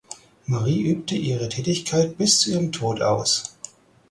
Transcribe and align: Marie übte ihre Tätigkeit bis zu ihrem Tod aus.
Marie 0.47 0.81
übte 0.81 1.13
ihre 1.15 1.47
Tätigkeit 1.47 2.17
bis 2.17 2.39
zu 2.39 2.49
ihrem 2.49 2.71
Tod 2.71 3.03
aus. 3.03 3.55